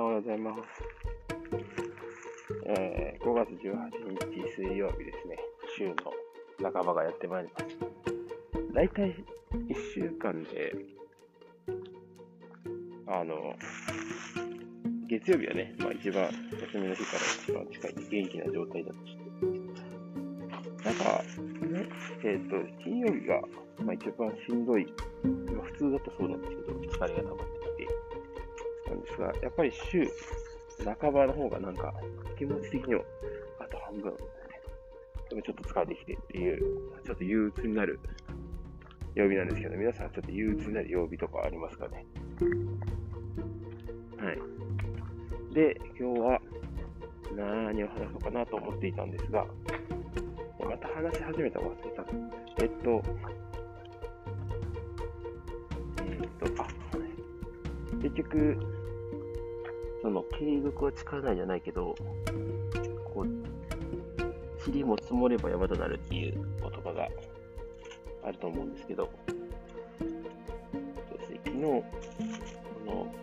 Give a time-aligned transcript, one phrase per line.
[0.00, 0.60] おはようございます。
[2.64, 3.58] えー、5月18
[4.32, 5.36] 日水曜日ですね。
[5.76, 5.94] 週の
[6.72, 8.72] 半ばがやってまいります。
[8.72, 9.10] だいたい
[9.68, 10.74] 1週間で、
[13.08, 13.54] あの、
[15.06, 19.20] 月曜日はね、まあ一番、休みの日から一番近い元気な状態だとして、
[20.82, 21.22] なんか、
[21.66, 21.88] ね、
[22.24, 23.42] えっ、ー、と、金曜日が、
[23.84, 24.86] まあ一番しんどい、
[25.52, 27.49] まあ普通だとそうなんですけど、疲れが溜まっ
[28.90, 30.06] てなんですが、やっぱり週
[30.84, 31.94] 半ばの方がなんか
[32.38, 33.02] 気持ち的には
[33.60, 34.12] あと半分、
[35.28, 36.58] でもちょっと疲れてきてっていう、
[37.04, 38.00] ちょっと憂鬱になる
[39.14, 42.06] 曜日なんですけど、皆さんちょっと憂鬱になる曜日とかありますかね。
[44.18, 45.54] はい。
[45.54, 46.40] で、今日は
[47.36, 49.46] 何を話そうかなと思っていたんですが、
[50.58, 52.04] また話し始めたら忘れた。
[52.62, 53.02] えっと、
[56.04, 56.66] えっと、あ、
[58.02, 58.79] 結局、
[60.02, 61.94] その継続は力ないじゃないけど、
[63.12, 67.08] こう、塵も積もれば山となるっていう言葉が
[68.24, 73.14] あると思うんですけど、そうですね、昨日、あの、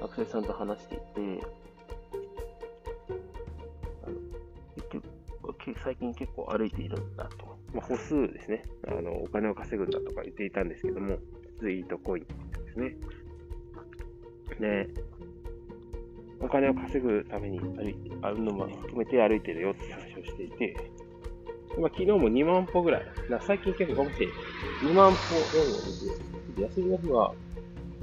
[0.00, 1.64] 学生さんと話していて、
[5.84, 7.58] 最近結構歩いているんだと。
[7.74, 8.64] まあ、歩数ですね。
[8.86, 11.18] あの、お金を稼ぐんだとか言っていたんですけども、
[11.60, 12.24] ツイートコイン
[12.64, 12.96] ですね。
[14.60, 14.88] で、
[16.40, 20.76] お金を稼ぐために歩いて、あるのも含めて歩いてるよって話をしていて、
[21.78, 23.06] まあ、昨日も2万歩ぐらい、
[23.46, 24.28] 最近結構頑張って
[24.82, 25.18] 2万歩
[25.52, 25.82] 読むの
[26.56, 27.34] で、休みの日は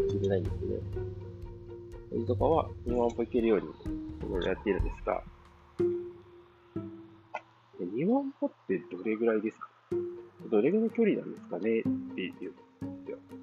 [0.10, 0.74] いてないんですけど、
[2.10, 5.24] それとかは2万歩いけるようにやっているんですが、
[7.80, 9.70] 2万歩ってどれぐらいですか？
[10.50, 11.80] どれぐらいの距離なんですかね？
[11.80, 11.84] っ
[12.16, 12.54] ていう。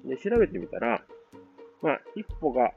[0.05, 1.03] で、調べてみたら、
[1.81, 2.73] まあ、一歩が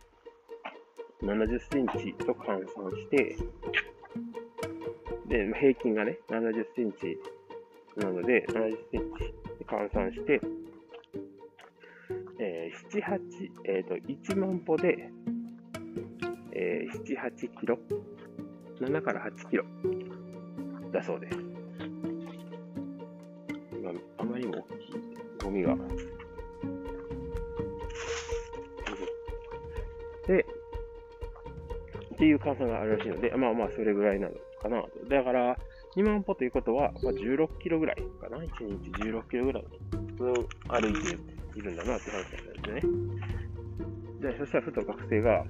[1.23, 3.37] 70センチと換算して、
[5.29, 7.17] で、平均がね、70センチ
[7.97, 10.41] なので、70センチで換算して、
[12.41, 13.21] えー、7、8、
[13.67, 13.95] えっ、ー、と、
[14.35, 15.11] 1万歩で、
[16.53, 17.79] えー、7、8キロ、
[18.81, 19.65] 7から8キロ
[20.93, 21.39] だそうです。
[23.79, 25.77] 今、あまりにも大きいゴミが。
[32.23, 34.91] っていう換算があるらしいので、まあまあ、それぐらいなのかなと。
[35.09, 35.59] だから、
[35.97, 38.37] 2万歩ということは、まあ、16キロぐらいかな。
[38.37, 38.45] 1
[38.81, 39.67] 日16キロぐらいを
[40.69, 41.19] 歩いて
[41.59, 44.31] いるんだなって話なんですよね。
[44.31, 45.45] で、そしたらふと学生が、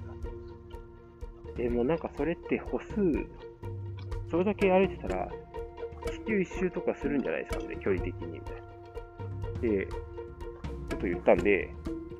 [1.59, 2.95] え、もうなんかそれって歩数、
[4.31, 5.29] それだけ歩いてたら、
[6.11, 9.75] 地球一周とかするんじゃないですかね、距離的に、みたいな。
[9.75, 11.69] で、ちょっと言ったんで、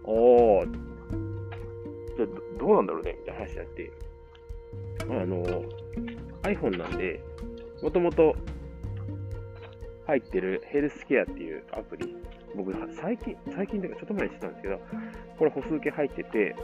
[0.04, 0.72] おー、
[2.18, 3.92] じゃあどうなんだろうね、みたいな話になって、
[5.10, 5.44] あの、
[6.44, 7.22] iPhone なんで、
[7.82, 8.36] もともと
[10.08, 12.16] 入ってるヘルスケアっていうアプリ、
[12.56, 14.80] 僕、最近、最近というかちょっと前にしてたんですけど、
[15.38, 16.56] これ歩数計入ってて、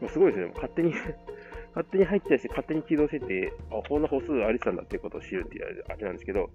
[0.00, 0.92] もうすごいですね、勝手に
[1.74, 6.50] 勝手に入っちゃして、勝手に起動してて、あ、こんな歩数ありてたんだっていうことを知るっていうあれなんですけど、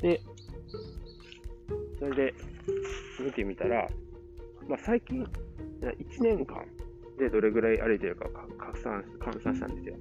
[0.00, 0.20] で、
[1.98, 2.34] それで
[3.24, 3.88] 見てみたら、
[4.68, 5.24] まあ、最近、
[5.80, 6.66] 1年間
[7.18, 9.96] でどれぐらい歩いてるか換算換算したんですよ。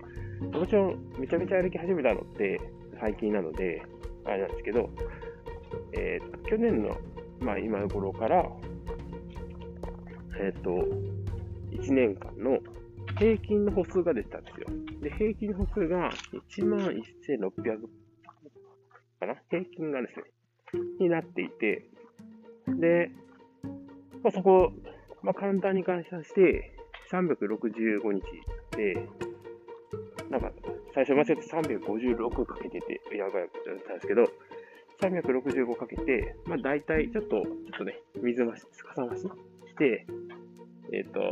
[0.51, 2.59] もちろん、めちゃめちゃ歩き始めたのって
[2.99, 3.81] 最近なので、
[4.25, 4.89] あれなんですけど、
[5.93, 6.97] えー、去年の、
[7.39, 8.43] まあ、今の頃から、
[10.39, 10.69] えっ、ー、と、
[11.71, 12.59] 1年間の
[13.17, 14.67] 平均の歩数が出てたんですよ。
[15.01, 16.11] で、平均の歩数が
[16.49, 17.81] 1万1600
[19.19, 19.35] かな？
[19.49, 20.23] 平均がですね、
[20.99, 21.89] になっていて、
[22.67, 23.11] で、
[24.23, 24.71] まあ、そこ、
[25.21, 26.72] まあ、簡単に換算して、
[27.13, 28.23] 365日
[28.75, 29.07] で、
[30.31, 30.51] なんか、
[30.95, 34.23] 最初間違って356かけてて、やばいことだったんですけど、
[34.99, 37.45] 365かけて、まあ大体ちょっと、ちょっ
[37.77, 39.27] とね、水増し、かさ増しし
[39.77, 40.07] て、
[40.91, 41.29] えっ、ー、と、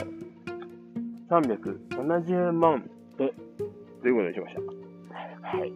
[1.30, 3.30] 370万と、
[4.02, 4.62] ということにしました。
[5.58, 5.72] はい。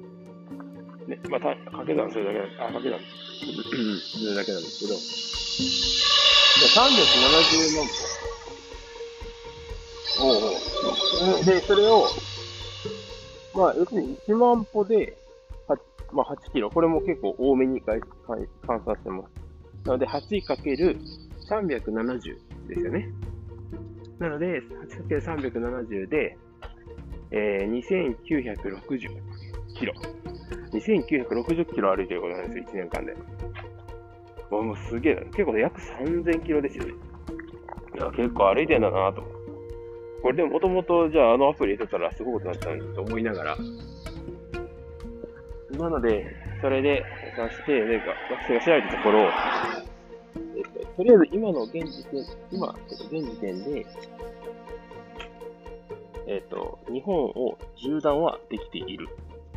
[1.08, 4.98] ね、また、掛け算するだけなんです、あ、掛け算するだけなんですけど、
[6.70, 8.05] 370万歩。
[10.20, 10.32] おお
[11.44, 12.08] で、それを、
[13.54, 15.18] まあ、要するに1万歩で、
[16.12, 16.70] まあ、8キロ。
[16.70, 18.46] これも結構多めに換算
[18.96, 19.30] してます。
[19.86, 23.10] なので、8×370 ですよね。
[24.20, 24.62] なので、
[25.10, 26.38] 8×370 で、
[27.32, 29.10] えー、2960
[29.78, 29.94] キロ。
[30.72, 33.16] 2960キロ歩いてることなんですよ、1年間で。
[34.50, 35.22] もうすげえな。
[35.26, 36.94] 結構約3000キロですよね。
[37.96, 39.35] いや、結構歩いてんだなと
[40.26, 43.58] これでもともとじゃああのアプリ入れてたらすごいことになったのにと思いながら、
[45.78, 47.06] なので、それで
[47.38, 48.08] 出して、なんか
[48.48, 49.30] 学生が調べたところ、
[50.58, 53.86] えっと、とりあえず今の現時点、今、現時点で、
[56.26, 59.08] えっと、日本を縦断はできている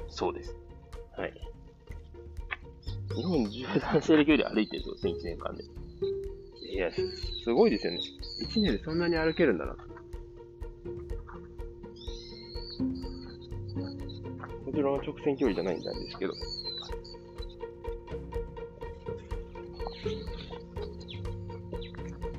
[0.09, 0.55] そうです。
[1.17, 1.33] はい。
[3.17, 5.65] 日本縦断してる距離歩いてるぞ、1年間で。
[6.71, 8.01] いや、すごいですよね。
[8.43, 9.75] 1年でそんなに歩けるんだな。
[14.69, 16.35] もちろん直線距離じゃないんですけど。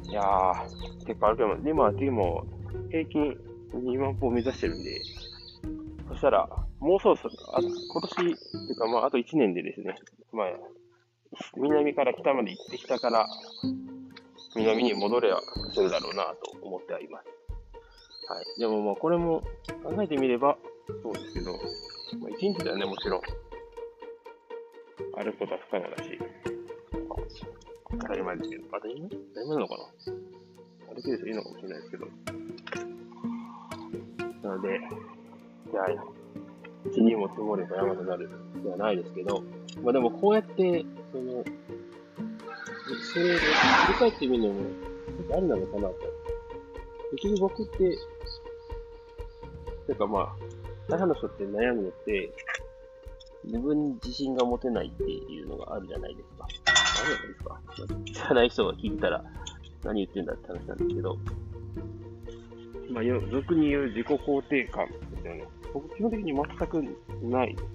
[0.08, 1.68] いやー、結構歩けます。
[1.68, 2.46] 今、でも、
[2.92, 3.38] 平均
[3.74, 5.02] 2万歩を目指してるんで、
[6.10, 6.48] そしたら、
[6.80, 9.96] もうそろそろ、あ今年、というかまあ、あと1年でですね、
[10.32, 10.48] まあ、
[11.58, 13.28] 南から北まで行ってきたから、
[14.56, 15.42] 南に戻れは
[15.74, 17.26] するだろうなと思ってはいます。
[18.32, 18.46] はい。
[18.60, 19.42] でもまあ、これも
[19.84, 20.58] 考えてみれば、
[21.02, 21.54] そうですけど、
[22.18, 23.22] まあ、1日ではね、もちろん、
[25.22, 26.20] 歩くことは不可能だし、
[27.92, 30.94] 当たり前ですけど、当たり前当たり前なのかな？
[30.96, 32.08] 歩ける人いいのかもしれないですけど。
[34.44, 34.80] なので、
[35.72, 35.86] じゃあ、
[36.90, 38.30] 一にも積もれば山となる
[38.64, 39.44] ではないですけど、
[39.84, 41.44] まあでもこうやって、その、
[43.14, 44.62] それを振り返ってみるのも、
[45.32, 45.96] ありなのかなと。
[47.12, 47.98] 結局僕って、
[49.88, 50.36] てかまあ、
[50.90, 52.32] 大半の人って悩むのって、
[53.46, 56.46] 自分に自信が持てないっていうのがあるじゃないですか。
[56.46, 56.48] あ
[57.08, 57.50] るじゃないですか。
[57.50, 59.24] まあ、知らない人が聞いたら、
[59.84, 61.18] 何言ってんだって話なんですけど、
[62.90, 65.48] まあ、俗に言う自己肯定感ですよね。
[65.74, 66.84] 僕、基本的に全く
[67.24, 67.70] ないですよ。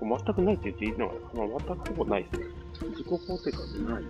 [0.00, 2.46] 全くないって言っていいのかな、まあ、全くほぼないですね。
[2.90, 4.02] 自己肯定感ってない。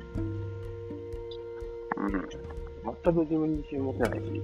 [1.97, 2.58] うん。
[2.85, 4.43] 全く自分に自信持てないし。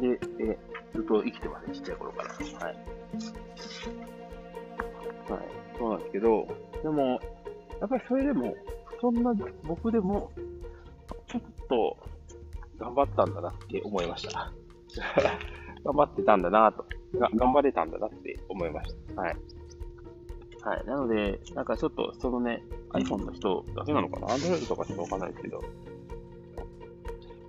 [0.00, 0.58] で、え、
[0.92, 2.34] ずっと生きてますね、ちっちゃい頃から。
[2.34, 2.40] は
[2.72, 2.74] い。
[5.32, 5.42] はい。
[5.78, 6.46] そうなんですけど、
[6.82, 7.20] でも、
[7.80, 8.54] やっぱりそれでも、
[9.00, 10.30] そんな僕でも、
[11.26, 11.96] ちょっと
[12.78, 14.52] 頑張ったんだなって思いました。
[15.84, 16.84] 頑張ってたんだなと
[17.18, 19.22] が、頑張れたんだなって思いました。
[19.22, 19.36] はい。
[20.64, 20.86] はい。
[20.86, 22.62] なので、なんかちょっと、そのね、
[22.92, 25.62] iPhone の人だけなのかな ?Android とかちょっとわかんないですけど、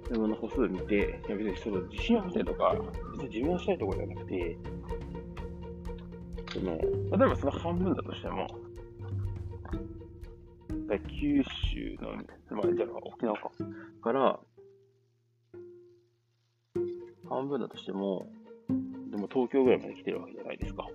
[0.09, 2.75] 自分の歩数見て、いや別にその自信を持てとか、
[3.13, 4.57] 別に自分をしたいところじゃなくて、
[6.53, 8.47] その、例えばその半分だとしても、
[11.19, 12.11] 九州の、
[12.51, 13.49] まあ、じゃあ沖縄か、
[14.03, 14.39] から、
[17.29, 18.27] 半分だとしても、
[19.09, 20.87] でも東京ぐらいまで来てるわけじゃないですか。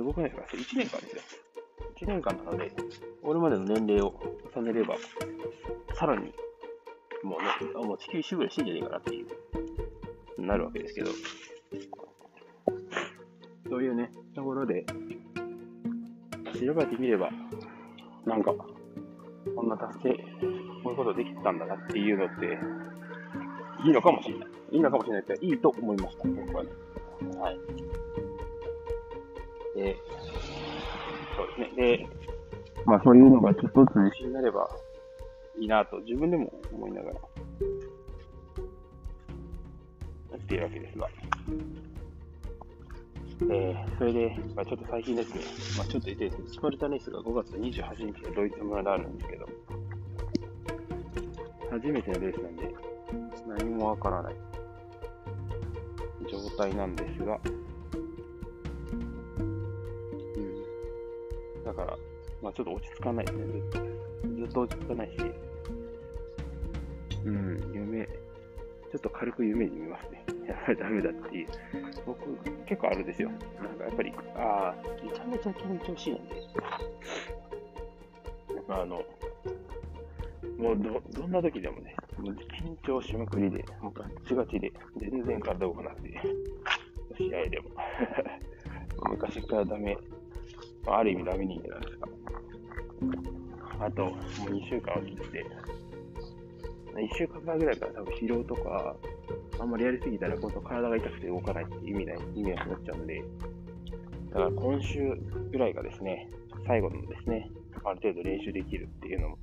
[0.00, 1.22] すごくないですか ?1 年間ですよ。
[2.00, 2.72] 1年間なので、
[3.22, 4.14] 俺までの年齢を
[4.56, 4.96] 重ねれば、
[5.92, 6.32] さらに、
[7.22, 9.26] もうね、もう地球一周ぐらいしてんじゃねえかなっていう、
[10.42, 11.10] なるわけですけど、
[13.68, 14.86] そういうね、ところで、
[16.58, 17.28] 調べてみれば、
[18.24, 18.54] なんか、
[19.54, 20.14] こんな達成、
[20.82, 22.58] こういうことできてたんだなっていうのって、
[23.84, 24.48] いいのかもしれない。
[24.72, 26.70] いいのかもしれないけど、いいと思いました、僕はね。
[27.38, 27.58] はい。
[29.80, 29.96] で、
[31.36, 31.96] そうですね。
[31.96, 32.06] で、
[32.84, 34.68] まあそういうのがちょっとずつ自信になれば
[35.58, 37.20] いいなと自分でも思いながら、や
[40.36, 41.08] っているわけですが。
[43.42, 45.40] えー、それで、まあ、ちょっと最近ですね、
[45.78, 49.48] まあ、ちょっと言ってですね、スパルタネスが5月28日にドイツ村であるんですけど、
[51.70, 52.74] 初めてのレースなんで、
[53.48, 54.34] 何もわからない
[56.30, 57.40] 状態なんですが、
[61.84, 61.98] から、
[62.42, 63.78] まあちょっと落ち着かないですね、ずっと。
[64.36, 65.16] ずっと落ち着かないし、
[67.24, 70.24] うん、夢、ちょっと軽く夢に見ますね。
[70.48, 71.46] やっぱりダメだっていう。
[72.06, 73.30] 僕、結構あるんですよ。
[73.30, 76.36] なんかやっぱり、ああ、めちゃめちゃ緊張しいんで。
[78.54, 79.04] やっぱあの、
[80.58, 86.20] もうど、どんな時でもね、もう緊張しまくりで、もうガチガチで、全然体動かなくて、
[87.16, 87.70] 試合でも。
[89.08, 89.96] 昔からダメ、
[90.86, 92.08] あ、ある意味ダメ人間なんですが。
[93.86, 94.14] あと、もう
[94.50, 95.46] 2週間落ちてて、
[96.94, 98.96] 1週間前ぐらいから多分疲労とか、
[99.58, 103.22] あんまりやりすぎたら今度体が痛くて動かないって意味ない、意味なくなっちゃうんで、
[104.30, 105.16] だから今週
[105.50, 106.28] ぐらいがですね、
[106.66, 107.50] 最後のですね、
[107.84, 109.38] ある程度練習できるっていうのも、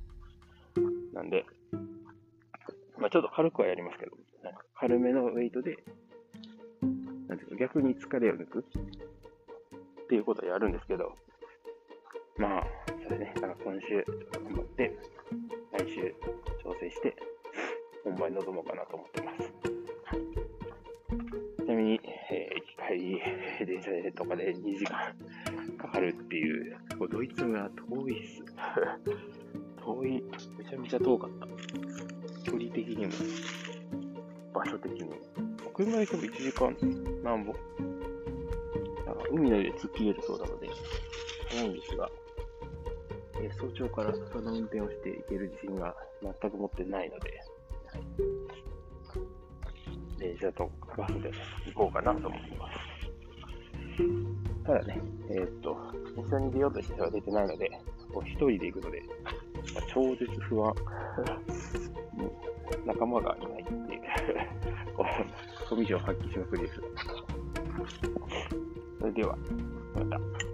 [1.12, 1.44] なんで、
[2.98, 4.12] まあ、ちょっと軽くはやりますけど、
[4.74, 5.76] 軽めのウェイトで、
[7.28, 11.16] なんていうか逆に疲れを抜くっていうことをやるんですけど、
[12.38, 12.66] まあ、
[13.02, 14.96] それね、だから今週、頑張って、
[15.72, 16.14] 来週、
[16.62, 17.16] 調整して、
[18.04, 19.52] 本番に臨もうかなと思ってます。
[21.64, 25.12] ちなみに、えー、行き帰り、電車でとかで2時間
[25.78, 26.76] かかるっていう、
[27.10, 28.44] ドイツが遠いっす。
[29.84, 30.22] 遠い、
[30.58, 31.46] めちゃめちゃ遠かった。
[32.48, 33.12] 距離的にも、
[34.54, 35.16] 場所的にも。
[35.74, 36.76] 車で行けば1時間
[37.24, 37.56] 何本。
[39.32, 40.68] 海の上で突っ切れるそうなので、
[41.50, 42.08] 早いんですが、
[43.48, 47.30] え早朝からその運転をして行ける自信が全く持ってないので、
[47.86, 48.02] はい、
[50.18, 51.32] 電車とバスで
[51.72, 52.78] 行こうかなと思います。
[54.64, 55.00] ただね、
[55.30, 55.76] えー、っと、
[56.16, 57.70] 一緒に出ようとしては出てないので、
[58.12, 59.02] もう一人で行くので、
[59.74, 60.74] まあ、超絶不安。
[62.84, 64.00] 仲間がいないってい う、
[65.68, 66.80] コミュ障発揮しまくりです。
[69.00, 69.36] それでは、
[69.94, 70.47] また。